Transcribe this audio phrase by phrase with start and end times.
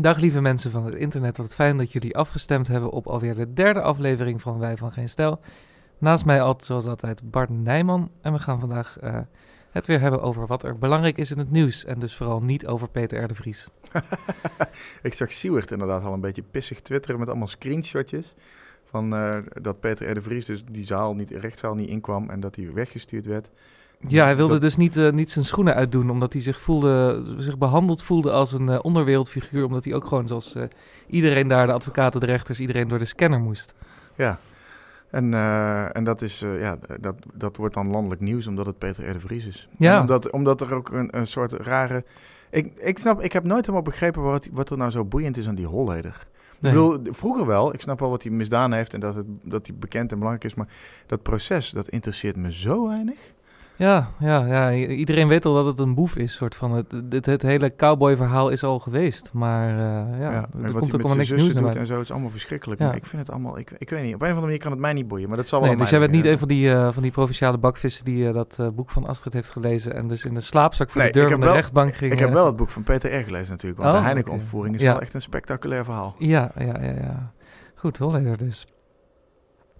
[0.00, 3.52] Dag lieve mensen van het internet, wat fijn dat jullie afgestemd hebben op alweer de
[3.52, 5.40] derde aflevering van Wij van Geen Stijl.
[5.98, 9.18] Naast mij altijd, zoals altijd Bart Nijman en we gaan vandaag eh,
[9.70, 12.66] het weer hebben over wat er belangrijk is in het nieuws en dus vooral niet
[12.66, 13.28] over Peter R.
[13.28, 13.68] de Vries.
[15.02, 18.34] ik zag Siewert inderdaad al een beetje pissig twitteren met allemaal screenshotjes
[18.84, 20.14] van eh, dat Peter R.
[20.14, 23.50] de Vries dus die zaal niet, rechtszaal niet inkwam en dat hij weggestuurd werd.
[24.06, 27.58] Ja, hij wilde dus niet, eh, niet zijn schoenen uitdoen, omdat hij zich, voelde, zich
[27.58, 29.64] behandeld voelde als een uh, onderwereldfiguur.
[29.64, 30.62] Omdat hij ook gewoon zoals uh,
[31.06, 33.74] iedereen daar, de advocaten, de rechters, iedereen door de scanner moest.
[34.14, 34.38] Ja,
[35.10, 35.34] en,
[35.92, 39.12] en dat, is, ja, dat, dat wordt dan landelijk nieuws, omdat het Peter R.
[39.12, 39.68] de Vries is.
[39.78, 40.00] Ja.
[40.00, 42.04] omdat, omdat er ook een, een soort rare...
[42.50, 45.48] Ik, ik snap, ik heb nooit helemaal begrepen wat, wat er nou zo boeiend is
[45.48, 46.26] aan die Holleder.
[46.58, 46.72] Nee.
[46.72, 47.74] Ik bedoel, vroeger wel.
[47.74, 50.44] Ik snap wel wat hij misdaan heeft en dat, het, dat hij bekend en belangrijk
[50.44, 50.54] is.
[50.54, 50.68] Maar
[51.06, 53.18] dat proces, dat interesseert me zo weinig.
[53.78, 56.34] Ja, ja, ja, iedereen weet al dat het een boef is.
[56.34, 59.30] Soort van het, het, het hele cowboy-verhaal is al geweest.
[59.32, 59.76] Maar uh,
[60.20, 61.94] ja, ja er komt ook allemaal niks nieuws doet en zo.
[61.94, 62.80] Het is allemaal verschrikkelijk.
[62.80, 62.86] Ja.
[62.86, 64.14] Maar ik vind het allemaal, ik, ik weet niet.
[64.14, 65.28] Op een of andere manier kan het mij niet boeien.
[65.28, 65.68] Maar dat zal wel.
[65.68, 68.32] Nee, dus jij bent niet een van die, uh, van die provinciale bakvissen die uh,
[68.32, 69.94] dat boek van Astrid heeft gelezen.
[69.94, 72.12] En dus in de slaapzak voor nee, de deur van de wel, rechtbank ging.
[72.12, 73.24] Ik heb wel het boek van Peter R.
[73.24, 73.82] gelezen natuurlijk.
[73.82, 76.14] Want oh, de Heineken-ontvoering is wel echt een spectaculair verhaal.
[76.18, 76.92] Ja, ja, ja.
[77.00, 77.32] ja.
[77.74, 78.66] Goed, Holleder dus.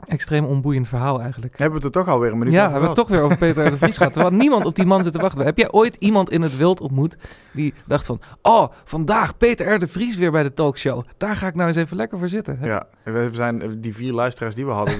[0.06, 1.58] Extreem onboeiend verhaal eigenlijk.
[1.58, 3.24] Hebben we het er toch alweer een minuut ja, over hebben we het toch weer
[3.24, 3.70] over Peter R.
[3.70, 4.12] de Vries gehad.
[4.12, 5.44] Terwijl niemand op die man zit te wachten.
[5.44, 7.16] Heb jij ooit iemand in het wild ontmoet
[7.52, 8.20] die dacht van...
[8.42, 9.78] Oh, vandaag Peter R.
[9.78, 11.04] de Vries weer bij de talkshow.
[11.16, 12.58] Daar ga ik nou eens even lekker voor zitten.
[12.62, 14.94] Ja, we zijn, die vier luisteraars die we hadden,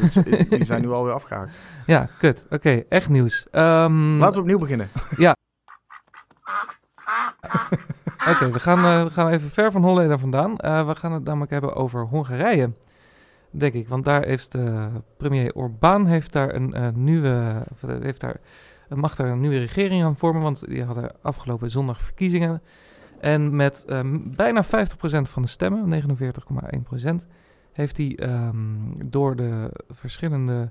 [0.48, 1.56] die zijn nu alweer afgehaakt.
[1.86, 2.46] Ja, kut.
[2.50, 3.46] Oké, echt nieuws.
[3.52, 4.88] Um, Laten we opnieuw beginnen.
[5.16, 5.36] Ja.
[8.20, 10.50] Oké, okay, we, gaan, uh, we gaan even ver van Holleder vandaan.
[10.50, 12.70] Uh, we gaan het namelijk hebben over Hongarije
[13.50, 13.88] denk ik.
[13.88, 18.40] Want daar heeft de premier Orbán heeft daar een uh, nieuwe, heeft daar,
[18.88, 20.42] mag daar een nieuwe regering aan vormen.
[20.42, 22.62] Want die hadden afgelopen zondag verkiezingen.
[23.20, 24.68] En met um, bijna 50%
[25.22, 26.02] van de stemmen,
[27.22, 27.26] 49,1%,
[27.72, 30.70] heeft hij um, door de verschillende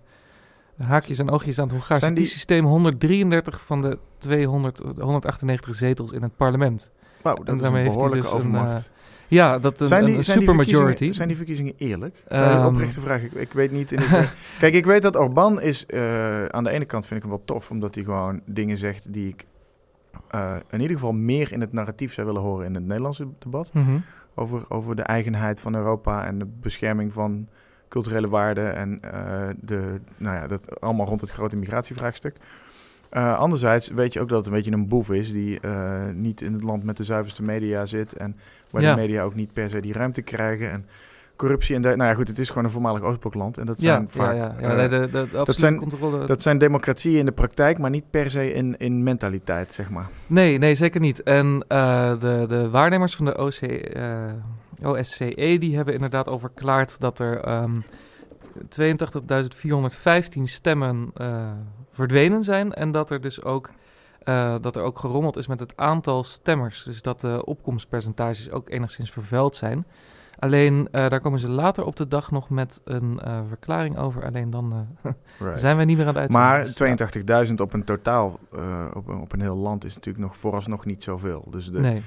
[0.77, 2.25] haakjes en oogjes aan het Hongaarse die...
[2.25, 6.91] systeem 133 van de 200, 198 zetels in het parlement.
[7.21, 8.71] Wauw, dat en is een behoorlijke dus overmacht.
[8.71, 8.96] Een, uh,
[9.27, 11.03] ja, dat een, zijn die, een zijn supermajority.
[11.03, 12.23] Die zijn die verkiezingen eerlijk?
[12.31, 13.23] Um, oprechte vraag.
[13.23, 13.91] Ik, ik weet niet.
[13.91, 13.99] In
[14.59, 15.85] Kijk, ik weet dat Orbán is.
[15.87, 19.13] Uh, aan de ene kant vind ik hem wel tof, omdat hij gewoon dingen zegt
[19.13, 19.45] die ik
[20.35, 23.73] uh, in ieder geval meer in het narratief zou willen horen in het Nederlandse debat.
[23.73, 24.03] Mm -hmm.
[24.35, 27.47] over, over de eigenheid van Europa en de bescherming van
[27.89, 32.37] culturele waarden en uh, de, nou ja, dat allemaal rond het grote migratievraagstuk.
[33.11, 36.41] Uh, anderzijds weet je ook dat het een beetje een boef is die uh, niet
[36.41, 38.37] in het land met de zuiverste media zit en
[38.69, 38.95] waar ja.
[38.95, 40.85] de media ook niet per se die ruimte krijgen en
[41.35, 44.01] corruptie en de, nou ja goed, het is gewoon een voormalig Oostblokland en dat zijn
[44.01, 44.69] ja, vaak ja, ja.
[44.69, 46.25] Uh, nee, de, de, de dat, zijn, controle...
[46.25, 50.09] dat zijn democratieën in de praktijk, maar niet per se in, in mentaliteit, zeg maar.
[50.27, 51.23] Nee, nee, zeker niet.
[51.23, 51.59] En
[52.19, 53.59] de, de waarnemers van de OC,
[54.83, 57.83] OSCE die hebben inderdaad al verklaard dat er um,
[60.37, 61.13] 82.415 stemmen
[61.91, 62.73] verdwenen zijn.
[62.73, 63.69] En dat er dus ook,
[64.29, 66.83] uh, dat er ook gerommeld is met het aantal stemmers.
[66.83, 69.85] Dus dat de opkomstpercentages ook enigszins vervuild zijn.
[70.39, 74.25] Alleen uh, daar komen ze later op de dag nog met een uh, verklaring over.
[74.25, 74.87] Alleen dan
[75.39, 75.59] right.
[75.59, 77.27] zijn we niet meer aan het uitzenden.
[77.27, 78.39] Maar 82.000 op een totaal,
[78.93, 81.47] op, op, een heel land is natuurlijk nog vooralsnog niet zoveel.
[81.49, 82.03] Dus de, nee.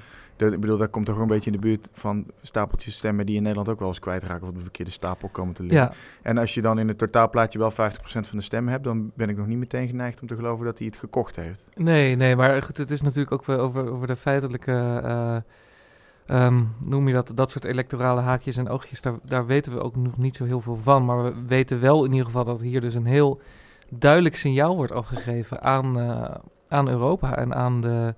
[0.49, 3.41] Ik bedoel, dat komt toch een beetje in de buurt van stapeltjes stemmen die in
[3.41, 5.81] Nederland ook wel eens kwijtraken of op de verkeerde stapel komen te liggen.
[5.81, 5.93] Ja.
[6.21, 9.29] En als je dan in het totaalplaatje wel 50% van de stemmen hebt, dan ben
[9.29, 11.65] ik nog niet meteen geneigd om te geloven dat hij het gekocht heeft.
[11.75, 17.07] Nee, nee, maar goed, het is natuurlijk ook over, over de feitelijke, uh, um, noem
[17.07, 20.35] je dat, dat soort electorale haakjes en oogjes, daar, daar weten we ook nog niet
[20.35, 21.05] zo heel veel van.
[21.05, 23.41] Maar we weten wel in ieder geval dat hier dus een heel
[23.89, 26.35] duidelijk signaal wordt afgegeven aan, uh,
[26.67, 28.15] aan Europa en aan de...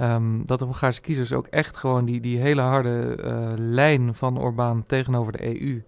[0.00, 4.38] Um, dat de Hongaarse kiezers ook echt gewoon die, die hele harde uh, lijn van
[4.38, 5.82] Orbán tegenover de EU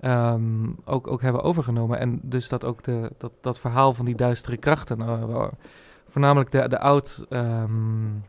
[0.00, 1.98] um, ook, ook hebben overgenomen.
[1.98, 5.44] En dus dat ook de, dat, dat verhaal van die duistere krachten, uh,
[6.06, 8.24] voornamelijk de, de oud um,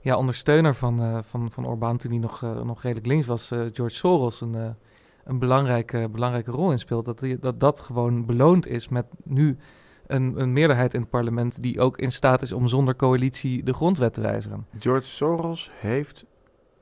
[0.00, 3.94] ja, ondersteuner van, uh, van, van Orbán toen hij nog, nog redelijk links was, George
[3.94, 4.76] Soros, een,
[5.24, 7.04] een belangrijke, belangrijke rol in speelt.
[7.04, 9.56] Dat, dat dat gewoon beloond is met nu
[10.06, 13.74] een, een, meerderheid in het parlement die ook in staat is om zonder coalitie de
[13.74, 14.66] grondwet te wijzigen.
[14.78, 16.24] George Soros heeft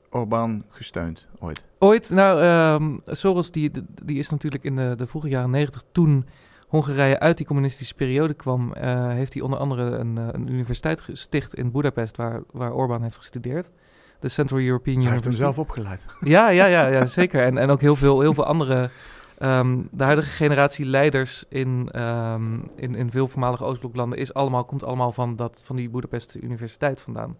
[0.09, 1.63] Orbán gesteund ooit?
[1.79, 2.09] Ooit?
[2.09, 2.41] Nou,
[2.81, 3.71] um, Soros die,
[4.03, 6.25] die is natuurlijk in de, de vroege jaren negentig, toen
[6.67, 11.55] Hongarije uit die communistische periode kwam, uh, heeft hij onder andere een, een, universiteit gesticht
[11.55, 13.71] in Budapest, waar, waar Orbán heeft gestudeerd.
[14.19, 15.27] De Central European Hij University.
[15.27, 16.05] heeft hem zelf opgeleid.
[16.19, 17.41] Ja, ja, ja, ja zeker.
[17.41, 18.89] En, en ook heel veel, heel veel andere
[19.39, 24.83] Um, de huidige generatie leiders in, um, in, in veel voormalige Oostbloklanden is allemaal, komt
[24.83, 27.37] allemaal van, dat, van die Boedapest Universiteit vandaan.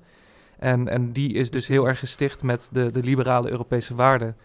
[0.60, 4.36] En, en die is dus heel erg gesticht met de, de liberale Europese waarden.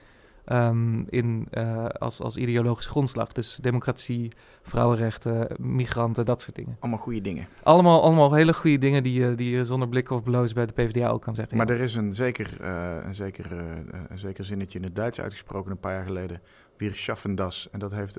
[0.46, 3.32] Um, in, uh, als, als ideologische grondslag.
[3.32, 4.32] Dus democratie,
[4.62, 6.76] vrouwenrechten, migranten, dat soort dingen.
[6.80, 7.46] Allemaal goede dingen.
[7.62, 10.72] Allemaal, allemaal hele goede dingen die, je, die je zonder blikken of bloos bij de
[10.72, 11.56] PvdA ook kan zeggen.
[11.56, 13.60] Maar er is een zeker, uh, een, zeker, uh,
[14.08, 16.40] een zeker zinnetje in het Duits uitgesproken een paar jaar geleden.
[16.80, 17.68] Wir schaffen das.
[17.72, 18.18] En dat heeft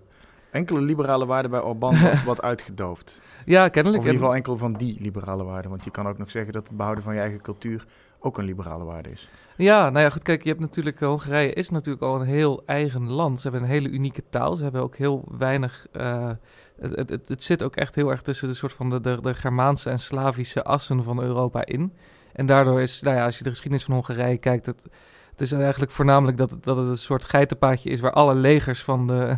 [0.51, 3.21] enkele liberale waarden bij Orbán wat, wat uitgedoofd.
[3.45, 4.01] Ja, kennelijk.
[4.01, 5.69] Of in ieder geval enkel van die liberale waarden.
[5.69, 7.85] Want je kan ook nog zeggen dat het behouden van je eigen cultuur
[8.19, 9.29] ook een liberale waarde is.
[9.55, 13.09] Ja, nou ja, goed, kijk, je hebt natuurlijk, Hongarije is natuurlijk al een heel eigen
[13.09, 13.39] land.
[13.39, 14.55] Ze hebben een hele unieke taal.
[14.55, 16.29] Ze hebben ook heel weinig, uh,
[16.79, 19.33] het, het, het, zit ook echt heel erg tussen de soort van de, de, de
[19.33, 21.93] Germaanse en Slavische assen van Europa in.
[22.33, 24.83] En daardoor is, nou ja, als je de geschiedenis van Hongarije kijkt, het,
[25.41, 29.07] het is eigenlijk voornamelijk dat, dat het een soort geitenpaadje is waar alle legers van
[29.07, 29.35] de,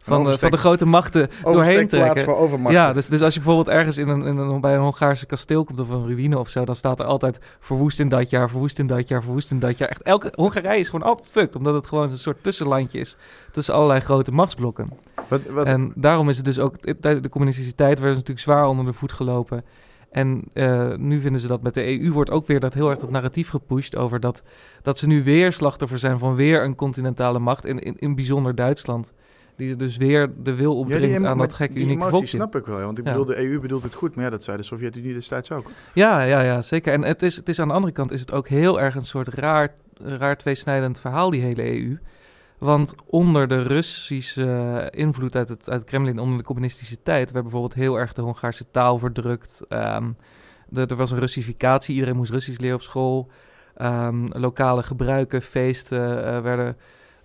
[0.00, 2.24] van, de, van de grote machten doorheen trekken.
[2.24, 2.80] voor overmachten.
[2.80, 5.64] Ja, dus, dus als je bijvoorbeeld ergens in een, in een, bij een Hongaarse kasteel
[5.64, 8.78] komt of een ruïne of zo, dan staat er altijd verwoest in dat jaar, verwoest
[8.78, 9.88] in dat jaar, verwoest in dat jaar.
[9.88, 13.16] Echt elke Hongarije is gewoon altijd fucked, omdat het gewoon een soort tussenlandje is
[13.52, 14.90] tussen allerlei grote machtsblokken.
[15.28, 15.66] Wat, wat...
[15.66, 18.84] En daarom is het dus ook, tijdens de communistische tijd werd het natuurlijk zwaar onder
[18.84, 19.64] de voet gelopen.
[20.16, 22.98] En uh, nu vinden ze dat met de EU wordt ook weer dat heel erg
[22.98, 24.42] dat narratief gepusht over dat,
[24.82, 28.54] dat ze nu weer slachtoffer zijn van weer een continentale macht, in, in, in bijzonder
[28.54, 29.12] Duitsland.
[29.56, 32.20] Die dus weer de wil opdringt ja, aan dat gekke unieke volkje.
[32.20, 34.44] Dat snap ik wel, want ik bedoel, de EU bedoelt het goed, maar ja, dat
[34.44, 35.70] zei de Sovjet-Unie destijds ook.
[35.94, 36.92] Ja, ja, ja, zeker.
[36.92, 39.04] En het is, het is aan de andere kant is het ook heel erg een
[39.04, 41.98] soort raar, raar tweesnijdend verhaal, die hele EU.
[42.58, 47.44] Want onder de Russische invloed uit het, uit het Kremlin, onder de communistische tijd, werd
[47.44, 49.62] bijvoorbeeld heel erg de Hongaarse taal verdrukt.
[49.68, 50.16] Um,
[50.72, 53.30] er, was een Russificatie, iedereen moest Russisch leren op school.
[53.82, 56.76] Um, lokale gebruiken, feesten uh, werden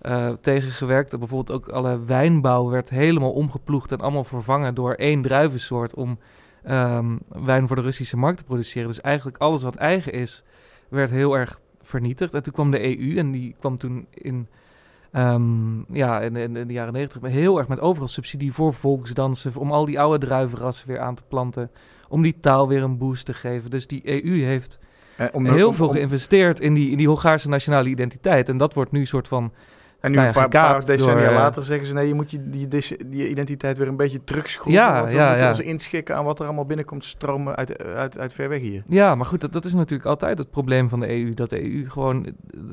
[0.02, 1.18] uh, tegengewerkt.
[1.18, 6.18] Bijvoorbeeld ook alle wijnbouw werd helemaal omgeploegd en allemaal vervangen door één druivensoort om
[6.68, 8.88] um, wijn voor de Russische markt te produceren.
[8.88, 10.42] Dus eigenlijk alles wat eigen is,
[10.88, 12.34] werd heel erg vernietigd.
[12.34, 14.48] En toen kwam de EU en die kwam toen in
[15.16, 19.56] Um, ja, in, in, in, de jaren negentig heel erg met overal subsidie voor volksdansen,
[19.56, 21.70] om al die oude druivenrassen weer aan te planten,
[22.08, 23.70] om die taal weer een boost te geven.
[23.70, 24.78] Dus die EU heeft
[25.16, 28.48] eh, om heel om, veel om, geïnvesteerd in die, in die Hongaarse nationale identiteit.
[28.48, 29.52] En dat wordt nu een soort van
[30.02, 31.92] en nu nou ja, een paar, paar decennia door, later zeggen ze...
[31.92, 32.68] nee, je moet je, die,
[33.06, 34.82] die identiteit weer een beetje terugschroeven.
[34.82, 38.18] Ja, want we ja, moeten ons inschikken aan wat er allemaal binnenkomt stromen uit, uit,
[38.18, 38.82] uit ver weg hier.
[38.86, 41.34] Ja, maar goed, dat, dat is natuurlijk altijd het probleem van de EU.
[41.34, 42.26] Dat de EU gewoon...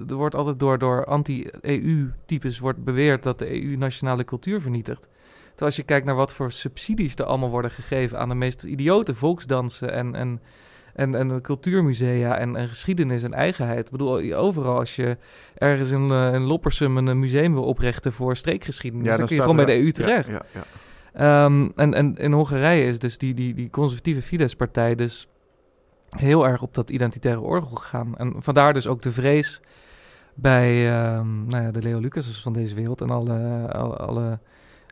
[0.08, 3.24] Er wordt altijd door, door anti-EU-types wordt beweerd...
[3.24, 5.02] dat de EU nationale cultuur vernietigt.
[5.02, 8.20] Terwijl als je kijkt naar wat voor subsidies er allemaal worden gegeven...
[8.20, 10.16] aan de meest idiote volksdansen en...
[10.16, 10.42] en
[10.94, 13.86] en, en cultuurmusea en, en geschiedenis en eigenheid.
[13.86, 15.18] Ik bedoel, overal als je
[15.56, 19.42] ergens in, uh, in Loppersum een museum wil oprichten voor streekgeschiedenis, Ja, dan, kun je
[19.42, 20.28] gewoon bij de EU terecht.
[20.28, 20.64] Ja, ja,
[21.14, 21.46] ja.
[21.46, 25.28] Um, en, en in Hongarije is dus die, die, die conservatieve Fidesz-partij dus
[26.10, 28.18] heel erg op dat identitaire orgel gegaan.
[28.18, 29.62] En vandaar dus ook de vrees
[30.36, 30.70] bij
[31.18, 34.40] um, nou ja, de Leo Lucas van deze wereld en alle, alle, alle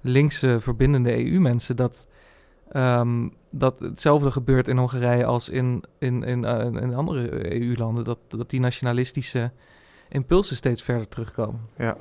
[0.02, 2.08] linkse verbindende EU-mensen dat
[2.74, 8.04] Um, dat hetzelfde gebeurt in Hongarije als in, in, in, uh, in andere EU-landen.
[8.04, 9.52] Dat, dat die nationalistische
[10.10, 11.62] impulsen steeds verder terugkomen.
[11.78, 11.98] Ja,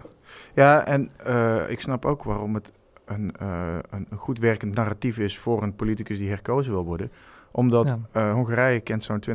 [0.55, 2.73] ja en uh, ik snap ook waarom het
[3.05, 7.13] een, uh, een goed werkend narratief is voor een politicus die herkozen wil worden.
[7.51, 8.33] Omdat ja.
[8.33, 9.33] Hongarije kent zo'n 20%,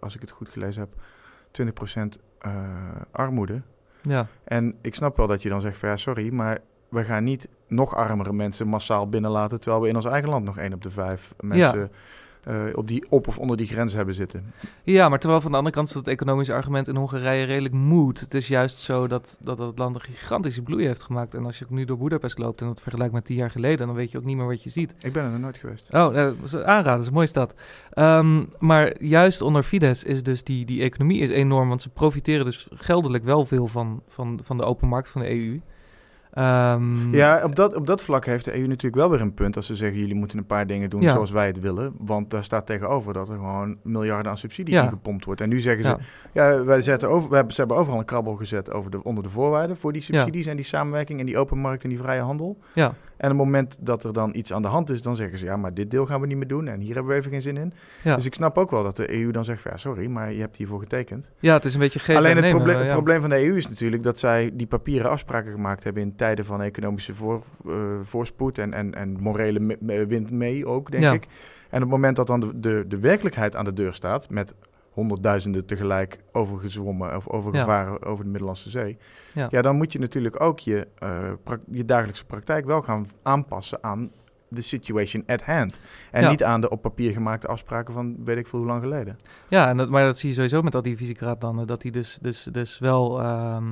[0.00, 0.92] als ik het goed gelezen heb,
[1.98, 2.20] 20%
[3.10, 3.62] armoede.
[4.02, 4.26] Ja.
[4.44, 7.48] En ik snap wel dat je dan zegt van ja, sorry, maar we gaan niet
[7.74, 10.90] nog armere mensen massaal binnenlaten, terwijl we in ons eigen land nog één op de
[10.90, 11.90] vijf mensen
[12.44, 12.64] ja.
[12.66, 14.52] uh, op, die, op of onder die grens hebben zitten.
[14.82, 18.20] Ja, maar terwijl van de andere kant is het economische argument in Hongarije redelijk moed.
[18.20, 21.34] Het is juist zo dat, dat het land een gigantische bloei heeft gemaakt.
[21.34, 23.96] En als je nu door Budapest loopt en dat vergelijkt met tien jaar geleden, dan
[23.96, 24.94] weet je ook niet meer wat je ziet.
[25.00, 25.88] Ik ben er nog nooit geweest.
[25.92, 27.54] Oh, uh, aanraden, dat is een mooie stad.
[27.94, 32.44] Um, maar juist onder Fidesz is dus die, die economie is enorm, want ze profiteren
[32.44, 35.60] dus geldelijk wel veel van, van, van de open markt van de EU.
[36.38, 39.56] Um, ja, op dat, op dat vlak heeft de EU natuurlijk wel weer een punt
[39.56, 41.12] als ze zeggen: jullie moeten een paar dingen doen ja.
[41.12, 41.94] zoals wij het willen.
[41.98, 44.82] Want daar staat tegenover dat er gewoon miljarden aan subsidie Ja.
[44.82, 45.40] ingepompt wordt.
[45.40, 45.96] En nu zeggen ze:
[46.32, 46.50] Ja.
[46.50, 49.22] ja, wij zetten over, we hebben, ze hebben overal een krabbel gezet over de, onder
[49.22, 52.20] de voorwaarden voor die subsidies en die samenwerking en die open markt en die vrije
[52.20, 52.58] handel.
[52.74, 52.94] Ja.
[53.24, 55.44] En op het moment dat er dan iets aan de hand is, dan zeggen ze:
[55.44, 57.42] ja, maar dit deel gaan we niet meer doen en hier hebben we even geen
[57.42, 57.72] zin in.
[58.02, 58.16] Ja.
[58.16, 60.56] Dus ik snap ook wel dat de EU dan zegt: ja, sorry, maar je hebt
[60.56, 61.30] hiervoor getekend.
[61.38, 63.46] ja, het is een beetje geven Alleen en het, nemen, probleem, het probleem van de
[63.46, 67.42] EU is natuurlijk dat zij die papieren afspraken gemaakt hebben in tijden van economische voor,
[67.66, 71.12] eh, voorspoed en, en, en morele me- me- wind mee ook, denk Ja.
[71.12, 71.24] ik.
[71.70, 74.54] En op het moment dat dan de, de, de werkelijkheid aan de deur staat, met
[74.94, 78.98] honderdduizenden tegelijk overgezwommen of overgevaren over de Middellandse Zee,
[79.34, 79.46] Ja.
[79.50, 79.62] ja.
[79.62, 81.32] dan moet je natuurlijk ook je, eh,
[81.70, 84.10] je dagelijkse praktijk wel gaan aanpassen aan
[84.52, 85.80] the situation at hand.
[86.10, 89.18] En niet aan de op papier gemaakte afspraken van weet ik veel hoe lang geleden.
[89.48, 91.66] Ja, en dat, maar dat zie je sowieso met dat divisieraad dan.
[91.66, 93.20] Dat die dus, dus, dus wel...
[93.20, 93.64] Ehm,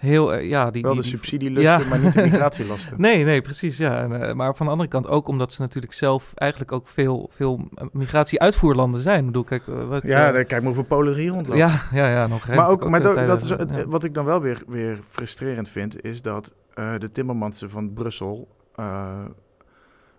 [0.00, 0.70] heel, uh, ja...
[0.70, 3.00] Die, Wel die, de subsidielasten, maar niet de migratielasten.
[3.00, 4.02] nee, nee, precies, ja.
[4.02, 7.28] En, uh, maar van de andere kant ook omdat ze natuurlijk zelf eigenlijk ook veel,
[7.32, 9.18] veel migratie-uitvoerlanden zijn.
[9.18, 9.62] Ik bedoel, kijk...
[9.88, 11.58] Wat, ja, uh, kijk maar hoeveel Polen hier rondlopen.
[11.58, 12.48] Ja, ja, ja, nog.
[12.48, 13.86] Maar, ook, maar dat, dat is, ja.
[13.86, 18.48] wat ik dan wel weer, weer frustrerend vind, is dat de Timmermansen van Brussel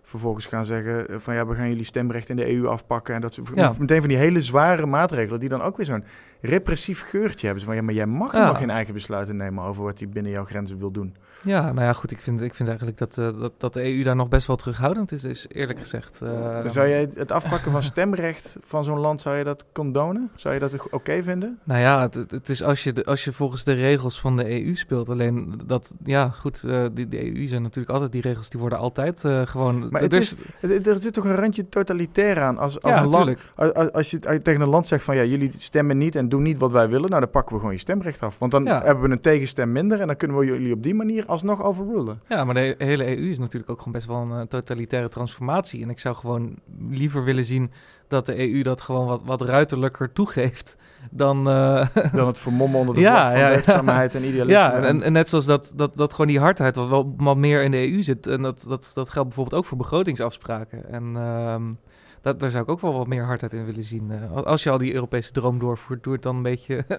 [0.02, 3.14] vervolgens gaan zeggen van ja, we gaan jullie stemrecht in de EU afpakken.
[3.14, 3.74] En dat ja.
[3.78, 6.04] meteen van die hele zware maatregelen die dan ook weer zo'n
[6.40, 7.64] repressief geurtje hebben.
[7.64, 8.46] Van ja, maar jij mag ja.
[8.46, 11.16] nog geen eigen besluiten nemen over wat hij binnen jouw grenzen wil doen.
[11.44, 12.10] Ja, nou ja, goed.
[12.10, 14.56] Ik vind, ik vind eigenlijk dat, uh, dat, dat de EU daar nog best wel
[14.56, 16.20] terughoudend is, is eerlijk gezegd.
[16.22, 16.30] Uh,
[16.66, 20.30] zou jij het afpakken van stemrecht van zo'n land, zou je dat condonen?
[20.36, 21.58] Zou je dat oké okay vinden?
[21.64, 24.74] Nou ja, het, het, is als je, als je volgens de regels van de EU
[24.74, 25.08] speelt.
[25.08, 28.78] Alleen dat, ja, goed, uh, die, de EU zijn natuurlijk altijd die regels, die worden
[28.78, 29.88] altijd gewoon...
[29.90, 32.58] Maar het is, er zit toch een randje totalitair aan.
[32.58, 35.50] Als, als, ja, een land, als, als je tegen een land zegt van ja, jullie
[35.58, 38.20] stemmen niet en doen niet wat wij willen, nou dan pakken we gewoon je stemrecht
[38.20, 38.38] af.
[38.38, 38.82] Want dan ja.
[38.82, 42.20] hebben we een tegenstem minder en dan kunnen we jullie op die manier alsnog overrulen.
[42.28, 45.82] Ja, maar de hele EU is natuurlijk ook gewoon best wel een uh, totalitaire transformatie.
[45.82, 46.54] En ik zou gewoon
[46.88, 47.70] liever willen zien
[48.08, 50.76] dat de EU dat gewoon wat, wat ruiterlijker toegeeft
[51.10, 51.48] dan...
[51.48, 54.52] Uh, dan het vermommen onder de ja, van ja, werkzaamheid en idealisme.
[54.52, 57.62] Ja, en, en, net zoals dat, dat, dat gewoon die hardheid wat wel wat meer
[57.62, 58.26] in de EU zit.
[58.26, 60.88] En dat, dat, dat geldt bijvoorbeeld ook voor begrotingsafspraken.
[60.88, 61.16] En...
[61.16, 61.78] Um,
[62.20, 64.10] dat, daar zou ik ook wel wat meer hardheid in willen zien.
[64.10, 66.86] Uh, als je al die Europese droom doorvoert, doe het dan een beetje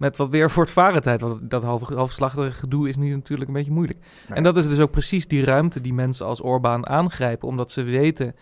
[0.00, 1.20] met wat meer voortvarendheid.
[1.20, 3.98] Want dat half, halfslachtige gedoe is nu natuurlijk een beetje moeilijk.
[4.28, 4.36] Nee.
[4.36, 7.82] En dat is dus ook precies die ruimte die mensen als Orbán aangrijpen, omdat ze
[7.82, 8.34] weten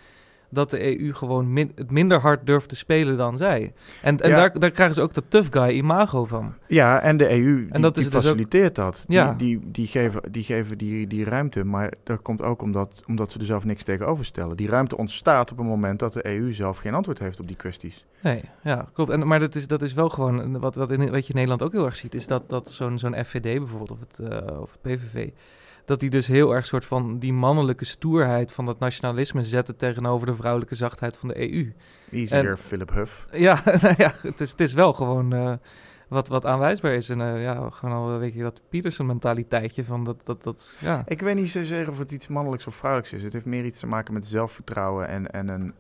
[0.50, 3.73] dat de EU gewoon min, het minder hard durft te spelen dan zij.
[4.02, 4.37] En, en ja.
[4.37, 6.55] daar, daar krijgen ze ook dat tough guy imago van.
[6.67, 9.05] Ja, en de EU die, en dat die faciliteert dus ook, dat.
[9.09, 9.35] Ja.
[9.35, 13.33] Die, die, die, geven, die geven die, die ruimte, maar dat komt ook omdat, omdat
[13.33, 14.57] ze er zelf niks tegenover stellen.
[14.57, 17.57] Die ruimte ontstaat op het moment dat de EU zelf geen antwoord heeft op die
[17.57, 18.05] kwesties.
[18.23, 19.11] Nee, ja, klopt.
[19.11, 21.62] En, maar dat is, dat is wel gewoon, wat, wat, in, wat je in Nederland
[21.62, 24.71] ook heel erg ziet, is dat, dat zo'n zo'n FVD bijvoorbeeld, of het, uh, of
[24.71, 25.31] het PVV
[25.88, 30.26] dat die dus heel erg soort van die mannelijke stoerheid van dat nationalisme zetten tegenover
[30.26, 31.73] de vrouwelijke zachtheid van de EU.
[32.11, 33.26] Easier, en, Philip Huff.
[33.33, 35.52] Ja, nou ja het, is, het is wel gewoon uh,
[36.09, 37.09] wat, wat aanwijsbaar is.
[37.09, 41.02] En uh, ja, gewoon al weet je dat Peterson mentaliteitje van dat, dat, dat, ja.
[41.07, 43.23] Ik weet niet zozeer of het iets mannelijks of vrouwelijks is.
[43.23, 45.75] Het heeft meer iets te maken met zelfvertrouwen en, en een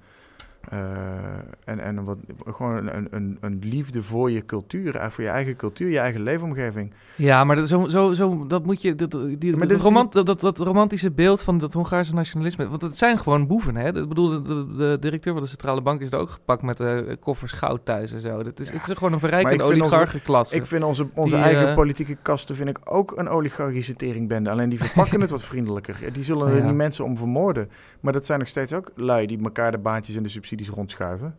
[1.64, 5.56] en en wat, gewoon een, een, een liefde voor je cultuur, eh, voor je eigen
[5.56, 6.92] cultuur, je eigen leefomgeving.
[7.16, 8.94] Ja, maar dat, zo, zo, zo, dat moet je.
[8.94, 12.68] Dat, die, maar dat, romant, dat, dat, dat, romantische beeld van dat Hongaarse nationalisme.
[12.68, 13.86] Want het zijn gewoon boeven, hè?
[13.88, 16.98] Ik bedoel, de, de, directeur van de centrale bank is er ook gepakt met uh,
[17.20, 18.42] koffers goud thuis en zo.
[18.42, 18.78] Dat is, ja.
[18.78, 20.56] Het is gewoon een verrijkende oligarchenklasse.
[20.56, 24.50] Ik vind onze, onze die, eigen uh, politieke kasten vind ik ook een oligarchische teringbende.
[24.50, 26.12] Alleen die verpakken het wat vriendelijker.
[26.12, 26.62] Die zullen er ja.
[26.62, 27.70] die mensen om vermoorden.
[28.00, 31.36] Maar dat zijn nog steeds ook lui die elkaar de baantjes en de subsidies rondschuiven.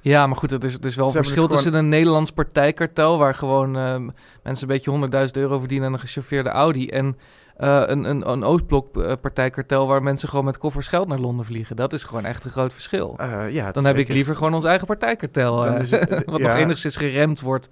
[0.00, 3.18] Ja, maar goed, het is, het is wel een verschil tussen een Nederlands partijkartel...
[3.18, 3.96] waar gewoon uh,
[4.42, 6.88] mensen een beetje 100.000 euro verdienen en een gechauffeerde Audi...
[6.88, 7.16] en
[7.58, 11.76] uh, een, een, een Oostblok partijkartel waar mensen gewoon met koffers geld naar Londen vliegen.
[11.76, 13.16] Dat is gewoon echt een groot verschil.
[13.20, 15.90] Uh, ja, Dan heb ik liever gewoon ons eigen partijkartel, het,
[16.24, 16.48] wat ja.
[16.48, 17.68] nog enigszins geremd wordt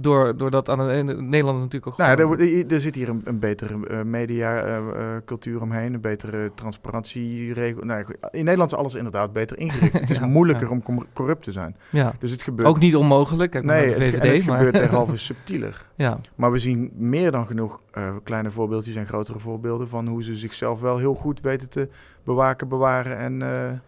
[0.00, 1.96] door, doordat aan de, Nederland natuurlijk ook.
[1.96, 7.82] Nou, er, er, zit hier een, een betere uh, mediacultuur uh, omheen, een betere transparantieregel.
[7.82, 9.92] Nou, in Nederland is alles inderdaad beter ingericht.
[10.00, 10.80] Het is moeilijker ja.
[10.84, 11.76] om corrupt te zijn.
[11.90, 12.12] Ja.
[12.18, 12.68] Dus het gebeurt.
[12.68, 13.50] Ook niet onmogelijk.
[13.50, 14.56] Kijk nee, VVD, het, het maar...
[14.56, 15.86] gebeurt derhalve subtieler.
[15.94, 16.18] Ja.
[16.34, 20.34] Maar we zien meer dan genoeg uh, kleine voorbeeldjes en grotere voorbeelden van hoe ze
[20.34, 21.88] zichzelf wel heel goed weten te
[22.24, 23.82] bewaken, bewaren en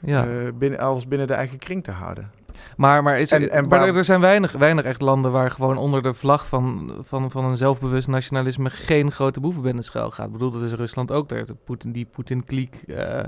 [0.00, 0.26] ja.
[0.58, 2.30] binnen, alles binnen de eigen kring te houden.
[2.76, 6.02] Maar, maar, is, en, en maar er zijn weinig, weinig echt landen waar gewoon onder
[6.02, 10.26] de vlag van, van, van een zelfbewust nationalisme geen grote boeven binnen schuil gaat.
[10.26, 11.28] Ik bedoel, dat is Rusland ook.
[11.28, 13.20] Daar, Poetin, die Poetin-kliek, uh,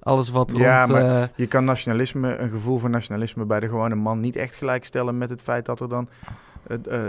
[0.00, 3.68] alles wat Ja, rond, maar uh, je kan nationalisme, een gevoel voor nationalisme bij de
[3.68, 6.08] gewone man niet echt gelijkstellen met het feit dat er dan...
[6.88, 7.00] Uh,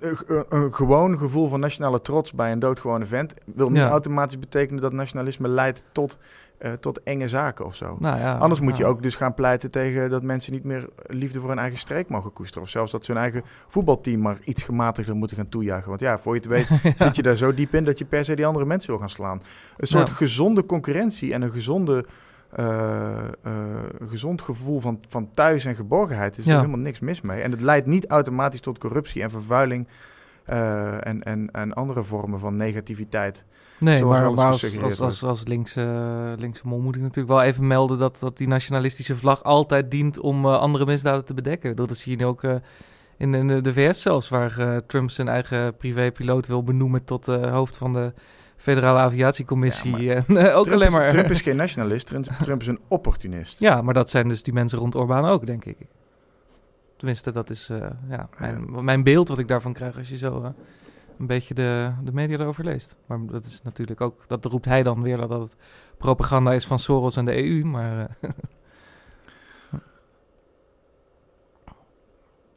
[0.00, 3.88] een, een gewoon gevoel van nationale trots bij een doodgewone vent wil niet ja.
[3.88, 6.18] automatisch betekenen dat nationalisme leidt tot,
[6.60, 7.96] uh, tot enge zaken of zo.
[7.98, 8.82] Nou ja, Anders moet nou.
[8.82, 12.08] je ook dus gaan pleiten tegen dat mensen niet meer liefde voor hun eigen streek
[12.08, 12.62] mogen koesteren.
[12.62, 15.88] Of zelfs dat ze hun eigen voetbalteam maar iets gematigder moeten gaan toejuichen.
[15.88, 16.92] Want ja, voor je het weet ja.
[17.06, 19.10] zit je daar zo diep in dat je per se die andere mensen wil gaan
[19.10, 19.42] slaan.
[19.76, 22.04] Een soort gezonde concurrentie en een gezonde...
[22.56, 23.24] Uh,
[24.08, 26.52] gezond gevoel van, van thuis en geborgenheid is ja.
[26.52, 27.42] er helemaal niks mis mee.
[27.42, 29.88] En het leidt niet automatisch tot corruptie en vervuiling
[30.50, 33.44] uh, en, en, en andere vormen van negativiteit.
[33.78, 37.66] Nee, maar, maar als, als, als, als, linkse, linkse mol moet ik natuurlijk wel even
[37.66, 41.76] melden dat, dat die nationalistische vlag altijd dient om andere misdaden te bedekken.
[41.76, 42.42] Dat zie je nu ook
[43.16, 47.76] in, in de, de, VS zelfs, waar Trump zijn eigen privépiloot wil benoemen tot hoofd
[47.76, 48.12] van de
[48.58, 49.96] federale aviatiecommissie.
[49.96, 51.08] Ja, en eh, ook Trump alleen is- maar.
[51.08, 53.58] Trump is geen nationalist, Trump, Trump is een opportunist.
[53.68, 55.76] Ja, maar dat zijn dus die mensen rond Orbán ook, denk ik.
[56.96, 60.42] Tenminste, dat is eh, ja, mijn, mijn beeld wat ik daarvan krijg als je zo
[60.42, 60.48] eh,
[61.18, 62.96] een beetje de, de media erover leest.
[63.06, 65.56] Maar dat is natuurlijk ook, dat roept hij dan weer dat het
[65.98, 67.64] propaganda is van Soros en de EU.
[67.64, 68.16] Maar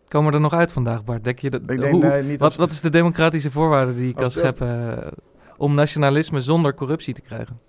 [0.07, 1.23] komen we er nog uit vandaag, Bart?
[1.23, 4.23] Denk je dat, Ik denk hoe- nee, niet wat, is de democratische voorwaarde die kan
[4.23, 5.03] Als- als- scheppen
[5.61, 7.59] om nationalisme zonder corruptie te krijgen?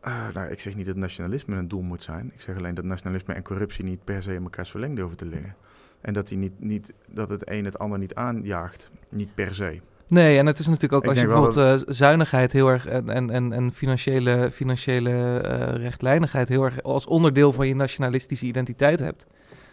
[0.00, 2.30] Ah, nou, ik zeg niet dat nationalisme een doel moet zijn.
[2.34, 5.26] Ik zeg alleen dat nationalisme en corruptie niet per se in elkaars verlengde hoeven te
[5.26, 5.54] liggen.
[6.00, 8.90] En dat, die niet, niet, dat het een het ander niet aanjaagt.
[9.08, 9.80] Niet per se.
[10.06, 13.08] Nee, en het is natuurlijk ook Ik als je bijvoorbeeld eh, zuinigheid heel erg en,
[13.08, 18.98] en, en, en financiële, financiële eh, rechtlijnigheid heel erg als onderdeel van je nationalistische identiteit
[18.98, 19.26] hebt.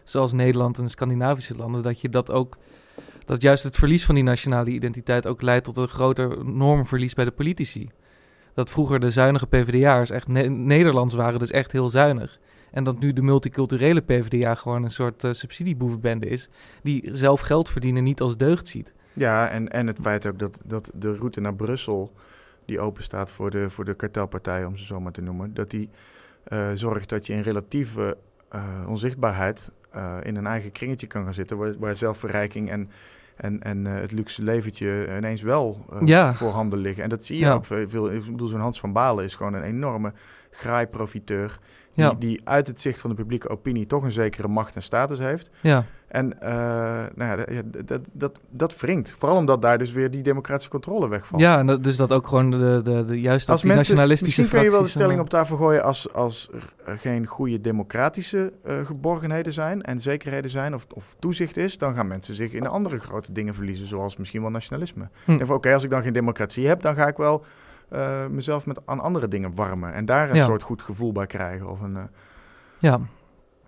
[0.04, 2.58] Zoals Nederland en Scandinavische landen, dat je dat ook.
[3.28, 7.26] Dat juist het verlies van die nationale identiteit ook leidt tot een groter normverlies bij
[7.26, 7.90] de politici.
[8.54, 12.40] Dat vroeger de zuinige PvdA'ers echt Ne- Nederlands waren, dus echt heel zuinig.
[12.72, 16.50] En dat nu de multiculturele PvdA gewoon een soort eh, subsidieboevenbende is.
[16.84, 18.94] Die zelf geld verdienen niet als deugd ziet.
[19.14, 22.14] Ja, en, en het feit ook dat, dat de route naar Brussel,
[22.66, 25.70] die open staat voor de, voor de kartelpartijen, om ze zo maar te noemen, dat
[25.70, 25.90] die
[26.44, 28.18] eh, zorgt dat je in relatieve
[28.50, 32.90] eh, onzichtbaarheid eh, in een eigen kringetje kan gaan zitten, waar, waar zelfverrijking en,
[33.36, 36.34] en, en eh, het luxe leventje ineens wel Ja.
[36.34, 37.04] voorhanden liggen.
[37.04, 37.54] En dat zie je Ja.
[37.54, 37.90] ook veel.
[37.90, 40.14] veel ik bedoel, zo'n Hans van Balen is gewoon een enorme
[40.58, 41.60] graai-profiteur.
[41.94, 42.14] Die, Ja.
[42.20, 45.50] die uit het zicht van de publieke opinie toch een zekere macht en status heeft.
[45.62, 46.50] Ja, En eh,
[47.16, 49.16] nou ja, dat, dat, dat wringt.
[49.18, 51.42] Vooral omdat daar dus weer die democratische controle wegvalt.
[51.42, 54.42] Ja, en dat, dus dat ook gewoon de, de, de juiste Als die mensen, nationalistische
[54.42, 56.50] misschien kun je wel de stelling op tafel gooien als, als
[56.86, 61.94] er geen goede democratische eh, geborgenheden zijn en zekerheden zijn of, of toezicht is, dan
[61.94, 65.10] gaan mensen zich in andere grote dingen verliezen, zoals misschien wel nationalisme.
[65.26, 65.52] Hm.
[65.52, 67.46] Oké, als ik dan geen democratie heb, dan ga ik wel
[67.90, 70.46] eh, mezelf met aan andere dingen warmen en daar een Ja.
[70.46, 71.70] soort goed gevoel bij krijgen.
[71.70, 72.04] Of een, eh,
[72.80, 73.00] Ja.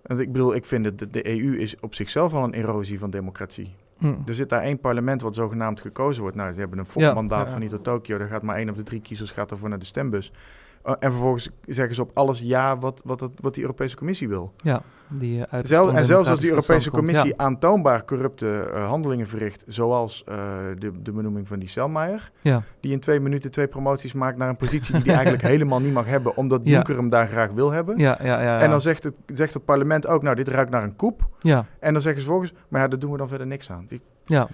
[0.02, 2.98] want ik bedoel, ik vind dat de, de EU is op zichzelf al een erosie
[2.98, 3.74] van democratie.
[3.98, 4.14] Hm.
[4.26, 6.36] Er zit daar één parlement wat zogenaamd gekozen wordt.
[6.36, 7.52] Nou, ze hebben een Ja, volmandaat ja.
[7.52, 8.18] van hier tot Tokio.
[8.18, 10.32] Daar gaat maar één op de drie kiezers gaat ervoor naar de stembus.
[10.86, 14.28] Uh, en vervolgens zeggen ze op alles ja wat, wat, het- wat die Europese Commissie
[14.28, 14.52] wil.
[14.56, 17.04] Ja, die eh, uit de Zelf, en zelfs als die Europese komt.
[17.04, 20.36] Commissie aantoonbaar corrupte eh, handelingen verricht, zoals eh,
[20.78, 24.48] de, de benoeming van die Selmayr, Ja, die in twee minuten twee promoties maakt naar
[24.48, 26.70] een positie die hij eigenlijk helemaal niet mag hebben, omdat Ja.
[26.70, 27.98] Juncker hem daar graag wil hebben.
[27.98, 28.42] ja, ja.
[28.42, 28.60] ja.
[28.60, 31.28] En dan zegt het, zegt het parlement ook, nou, dit ruikt naar een koep.
[31.40, 33.84] ja, En dan zeggen ze vervolgens, maar ja, daar doen we dan verder niks aan.
[33.88, 34.48] Die- ja.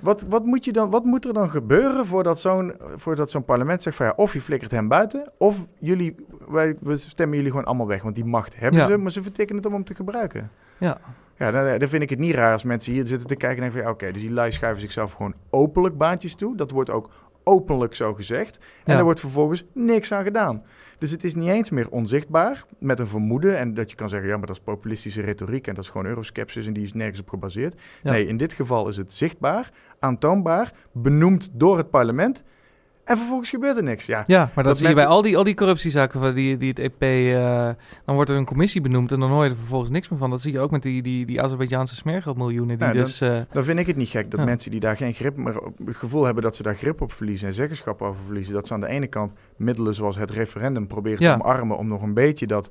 [0.00, 3.82] Wat, wat, moet je dan, wat moet er dan gebeuren voordat zo'n, voordat zo'n parlement
[3.82, 6.14] zegt van ja, of je flikkert hem buiten, of jullie,
[6.48, 8.02] wij, we stemmen jullie gewoon allemaal weg.
[8.02, 8.86] Want die macht hebben Ja.
[8.86, 10.50] ze, maar ze vertikken het om hem te gebruiken.
[10.78, 10.98] Ja.
[11.38, 13.70] Ja, dan, dan vind ik het niet raar als mensen hier zitten te kijken en
[13.70, 16.56] denken van ja, oké, dus die lui schuiven zichzelf gewoon openlijk baantjes toe.
[16.56, 17.10] Dat wordt ook
[17.44, 18.56] openlijk zo gezegd.
[18.84, 18.98] En Ja.
[18.98, 20.62] er wordt vervolgens niks aan gedaan.
[20.98, 23.56] Dus het is niet eens meer onzichtbaar met een vermoeden.
[23.58, 26.06] En dat je kan zeggen, ja, maar dat is populistische retoriek en dat is gewoon
[26.06, 27.80] euroskepsis en die is nergens op gebaseerd.
[28.02, 28.10] Ja.
[28.10, 32.42] Nee, in dit geval is het zichtbaar, aantoonbaar, benoemd door het parlement.
[33.06, 34.06] En vervolgens gebeurt er niks.
[34.06, 36.56] Ja, Ja, maar dat, Dat zie je bij al die, al die corruptiezaken van die,
[36.56, 37.02] die het EP...
[37.02, 37.68] eh,
[38.04, 40.30] dan wordt er een commissie benoemd en dan hoor je er vervolgens niks meer van.
[40.30, 42.78] Dat zie je ook met die, die, die Azerbeidzjaanse smeergeldmiljoenen.
[42.78, 43.20] Die Ja, dan- dus...
[43.20, 44.46] eh, dan vind ik het niet gek dat Ja.
[44.46, 47.12] mensen die daar geen grip meer op het gevoel hebben dat ze daar grip op
[47.12, 50.86] verliezen en zeggenschap over verliezen, dat ze aan de ene kant middelen zoals het referendum
[50.86, 51.36] proberen Ja.
[51.36, 52.70] te omarmen om nog een beetje dat,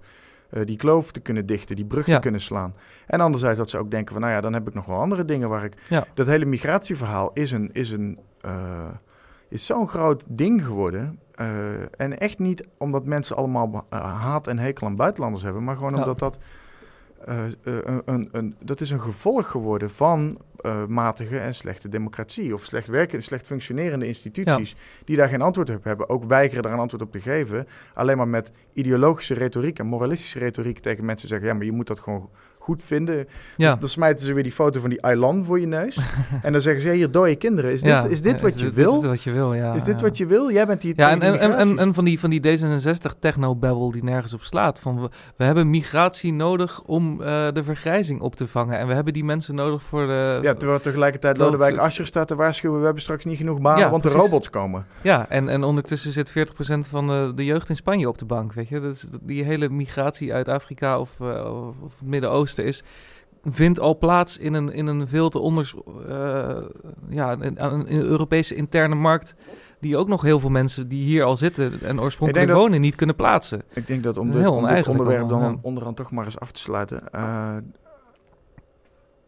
[0.49, 2.75] eh, die kloof te kunnen dichten, die brug te kunnen slaan.
[3.07, 5.25] En anderzijds dat ze ook denken van, nou ja, dan heb ik nog wel andere
[5.25, 5.73] dingen waar ik...
[6.13, 7.69] Dat hele migratieverhaal is een...
[7.73, 8.19] Is een
[9.55, 11.19] is zo'n groot ding geworden.
[11.35, 15.75] eh, en echt niet omdat mensen allemaal eh, haat en hekel aan buitenlanders hebben, maar
[15.75, 15.99] gewoon Ja.
[15.99, 16.37] omdat dat
[17.25, 20.37] eh, een, een, een, dat is een gevolg geworden van
[20.87, 22.53] matige en slechte democratie.
[22.53, 24.75] Of slecht werkende, slecht functionerende instituties.
[25.03, 26.09] Die daar geen antwoord op hebben.
[26.09, 27.67] Ook weigeren daar een antwoord op te geven.
[27.93, 31.87] Alleen maar met ideologische retoriek en moralistische retoriek tegen mensen zeggen: ja, maar je moet
[31.87, 32.29] dat gewoon
[32.65, 33.27] goed vinden.
[33.57, 33.71] ja.
[33.71, 35.99] Dus dan smijten ze weer die foto van die Ailan voor je neus.
[36.41, 37.71] en dan zeggen ze: hier dode kinderen.
[37.71, 38.93] Is dit, Ja, is dit wat je dit- wil?
[38.95, 39.73] Is dit wat je wil, ja.
[39.73, 40.05] is dit ja.
[40.05, 40.51] wat je wil?
[40.51, 40.93] Jij bent hier.
[40.95, 44.79] Ja, en, en, en, en, van die, van die D66 technobabbel die nergens op slaat.
[44.79, 48.77] Van we, we hebben migratie nodig om eh, de vergrijzing op te vangen.
[48.77, 50.39] En we hebben die mensen nodig voor de...
[50.41, 52.79] ja, terwijl tegelijkertijd Lodewijk Asscher staat te waarschuwen...
[52.79, 54.85] we hebben straks niet genoeg banen, Ja, want de robots komen.
[55.01, 56.33] Ja, en, en ondertussen zit 40%
[56.89, 58.79] van de, de jeugd in Spanje op de bank, weet je.
[58.79, 62.83] Dus die hele migratie uit Afrika of, eh, of of het Midden-Oosten is...
[63.43, 65.75] vindt al plaats in een, in een veel te onders...
[66.07, 66.57] eh,
[67.09, 69.35] ja, een, een, een Europese interne markt...
[69.79, 71.73] die ook nog heel veel mensen die hier al zitten...
[71.81, 73.61] en oorspronkelijk dat- wonen, niet kunnen plaatsen.
[73.73, 75.55] Ik denk dat om, Heel dit, om dit oneigenlijk onderwerp dan ja.
[75.61, 77.11] onderaan toch maar eens af te sluiten.
[77.11, 77.55] eh,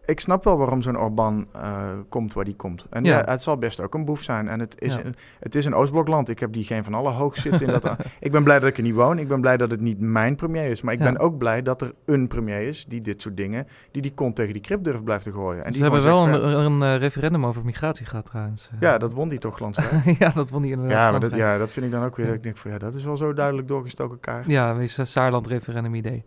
[0.08, 2.86] ik snap wel waarom zo'n Orbán uh, komt waar die komt.
[2.90, 3.24] En ja.
[3.26, 4.48] het zal best ook een boef zijn.
[4.48, 6.30] En het is, een, het is een Oostblokland.
[6.30, 7.68] Ik heb die geen van alle hoog zitten.
[7.68, 9.20] In dat, ik ben blij dat ik er niet woon.
[9.20, 10.82] Ik ben blij dat het niet mijn premier is.
[10.82, 13.68] Maar ik ben ook blij dat er een premier is die dit soort dingen...
[13.92, 15.64] die die kont tegen die krip durft blijven te gooien.
[15.64, 18.70] En Ze hebben wel een, een, eh, referendum over migratie gehad trouwens.
[18.80, 20.04] Ja, dat won die toch landelijk.
[20.24, 22.26] ja, dat won die inderdaad ja, maar dat, ja, dat vind ik dan ook weer...
[22.26, 24.46] Dat ik denk van, ja, dat is wel zo duidelijk doorgestoken kaart.
[24.46, 26.26] Ja, wees Saarland referendum idee.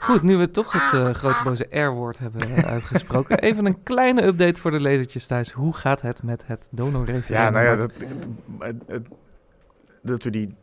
[0.00, 3.38] Goed, nu we toch het uh, grote boze R-woord hebben uh, uitgesproken.
[3.48, 5.52] Even een kleine update voor de lezertjes thuis.
[5.52, 7.36] Hoe gaat het met het donorreferendum?
[7.36, 7.90] Ja, nou ja, dat,
[8.86, 9.06] het,
[10.02, 10.54] dat we die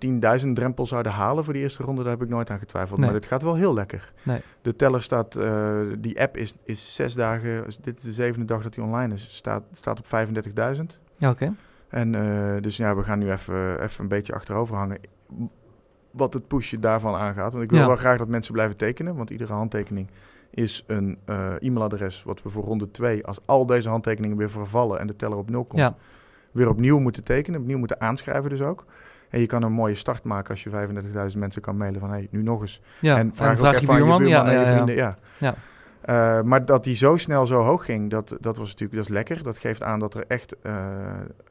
[0.46, 3.00] 10.000 drempel zouden halen voor die eerste ronde, daar heb ik nooit aan getwijfeld.
[3.00, 4.14] Maar het gaat wel heel lekker.
[4.24, 4.42] Nee.
[4.62, 8.64] De teller staat, uh, die app is, is zes dagen, dit is de zevende dag
[8.64, 10.06] dat die online is, staat, staat op
[10.76, 10.84] 35.000.
[11.18, 11.54] Ja, oké.
[11.90, 12.12] En
[12.62, 15.00] dus ja, we gaan nu even, even een beetje achterover hangen
[16.18, 17.52] wat het pushen daarvan aangaat.
[17.52, 20.08] Want ik wil wel graag dat mensen blijven tekenen, want iedere handtekening
[20.50, 25.00] is een uh, e-mailadres wat we voor ronde 2, als al deze handtekeningen weer vervallen
[25.00, 25.94] en de teller op nul komt,
[26.52, 28.86] weer opnieuw moeten tekenen, opnieuw moeten aanschrijven dus ook.
[29.30, 30.70] En je kan een mooie start maken als je
[31.32, 32.82] 35.000 mensen kan mailen van hey, nu nog eens.
[33.00, 34.96] Ja, en vraag, en vraag ook je buurman, je buurman ja, en je vrienden.
[34.96, 35.18] Ja.
[35.38, 35.56] ja.
[36.10, 39.14] Uh, maar dat die zo snel zo hoog ging, dat, dat was natuurlijk dat is
[39.14, 39.44] lekker.
[39.44, 40.74] Dat geeft aan dat er echt uh,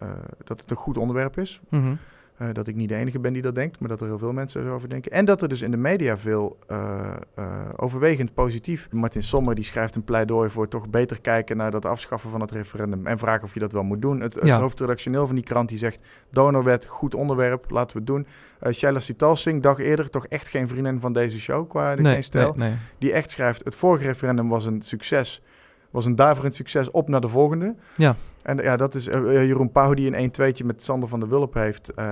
[0.02, 0.08] uh,
[0.44, 1.60] dat het een goed onderwerp is.
[1.68, 1.98] Mm -hmm.
[2.42, 4.32] Uh, dat ik niet de enige ben die dat denkt, maar dat er heel veel
[4.32, 5.12] mensen erover denken.
[5.12, 7.46] En dat er dus in de media veel uh, uh,
[7.76, 8.88] overwegend positief.
[8.90, 12.50] Martin Sommer die schrijft een pleidooi voor toch beter kijken naar dat afschaffen van het
[12.50, 13.06] referendum.
[13.06, 14.20] En vragen of je dat wel moet doen.
[14.20, 14.52] Het, ja.
[14.52, 15.98] het hoofdredactioneel van die krant die zegt:
[16.30, 18.26] donorwet, goed onderwerp, laten we het doen.
[18.62, 22.22] Uh, Shaila Sitalsing, dag eerder, toch echt geen vriendin van deze show qua de nee,
[22.22, 22.52] stijl.
[22.56, 22.78] Nee, nee.
[22.98, 25.42] Die echt schrijft: het vorige referendum was een succes.
[25.90, 27.74] Was een daverend succes op naar de volgende.
[27.96, 28.16] Ja.
[28.46, 31.54] En ja, dat is uh, Jeroen Pauw die een 1-2'tje met Sander van der Wulp
[31.54, 31.92] heeft.
[31.96, 32.04] Uh,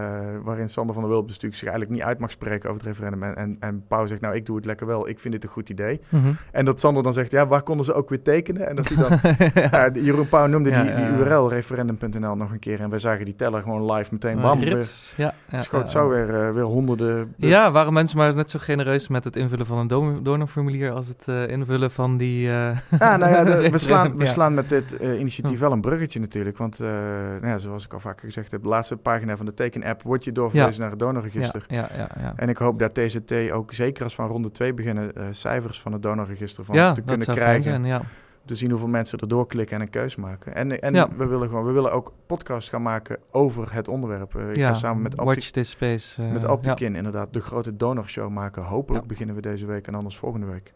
[0.42, 2.90] waarin Sander van der Wulp dus natuurlijk zich eigenlijk niet uit mag spreken over het
[2.90, 3.22] referendum.
[3.22, 5.50] En, en, en Pauw zegt, nou ik doe het lekker wel, ik vind dit een
[5.50, 6.00] goed idee.
[6.08, 6.36] Mm -hmm.
[6.52, 8.68] En dat Sander dan zegt, ja waar konden ze ook weer tekenen?
[8.68, 9.18] En dat hij dan,
[9.70, 9.94] ja.
[9.94, 12.80] uh, Jeroen Pauw noemde ja, die, die URL referendum.nl nog een keer.
[12.80, 14.62] En wij zagen die teller gewoon live meteen bam.
[14.62, 15.14] Rits.
[15.16, 17.34] Ja, ja, schoot zo weer, weer honderden.
[17.36, 21.48] Ja, waren mensen maar net zo genereus met het invullen van een donorformulier als het
[21.48, 22.40] invullen van die...
[22.40, 26.56] ja, nou ja, de, we, slaan, we slaan met dit initiatief wel een bruggetje natuurlijk,
[26.58, 30.02] want nou ja, zoals ik al vaker gezegd heb, de laatste pagina van de teken-app
[30.02, 31.64] wordt je doorverwezen naar het donorregister.
[31.68, 35.12] Ja, ja, ja, En ik hoop dat TZT ook zeker als van ronde 2 beginnen,
[35.16, 37.62] uh, cijfers van het donorregister van te kunnen krijgen.
[37.62, 38.02] Zijn, ja.
[38.44, 40.54] Te zien hoeveel mensen er doorklikken en een keus maken.
[40.54, 44.34] En, en we willen gewoon, we willen ook podcasts gaan maken over het onderwerp.
[44.34, 46.22] Uh, ik ja, ga samen met Watch This Space.
[46.22, 48.62] Uh, met Optikin inderdaad de grote donorshow maken.
[48.62, 50.72] Hopelijk beginnen we deze week en anders volgende week.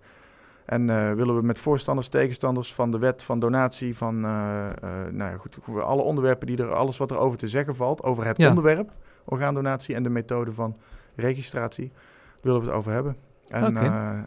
[0.68, 4.30] En uh, willen we met voorstanders, tegenstanders van de wet van donatie, van uh,
[4.84, 8.02] uh, nou ja, goed, alle onderwerpen die er, alles wat er over te zeggen valt,
[8.02, 8.48] over het ja.
[8.48, 8.90] onderwerp,
[9.24, 10.76] orgaandonatie en de methode van
[11.16, 11.92] registratie,
[12.40, 13.16] willen we het over hebben.
[13.48, 14.24] En okay.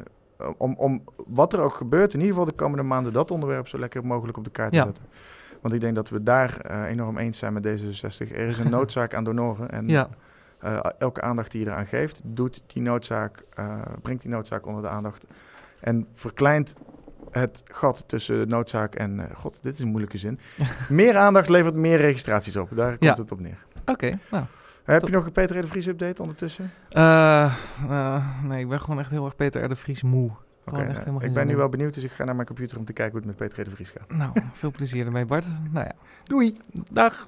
[0.58, 3.80] om, om wat er ook gebeurt, in ieder geval de komende maanden, dat onderwerp zo
[3.80, 5.04] lekker mogelijk op de kaart te zetten.
[5.62, 8.32] Want ik denk dat we daar enorm eens zijn met D66.
[8.32, 9.70] Er is een noodzaak aan donoren.
[9.70, 10.10] En ja.
[10.98, 13.44] elke aandacht die je eraan geeft, doet die noodzaak,
[14.02, 15.26] brengt die noodzaak onder de aandacht.
[15.82, 16.74] En verkleint
[17.32, 19.18] het gat tussen noodzaak en...
[19.18, 20.40] Uh, God, dit is een moeilijke zin.
[20.90, 22.70] meer aandacht levert meer registraties op.
[22.76, 23.22] Daar komt ja.
[23.22, 23.66] het op neer.
[23.82, 24.46] Oké, okay, nou.
[24.84, 25.10] Heb top.
[25.10, 25.62] je nog een Peter R.
[25.62, 26.72] de Vries update ondertussen?
[26.98, 27.56] Uh,
[27.90, 29.70] uh, nee, ik ben gewoon echt heel erg Peter R.
[29.70, 30.32] de Vries moe.
[30.66, 32.86] Oké, okay, nou, ik ben nu wel benieuwd, dus ik ga naar mijn computer om
[32.86, 33.70] te kijken hoe het met Peter R.
[33.70, 34.18] de Vries gaat.
[34.18, 35.48] Nou, veel plezier ermee Bart.
[35.72, 35.94] Nou ja.
[36.24, 36.58] Doei.
[36.92, 37.28] Dag.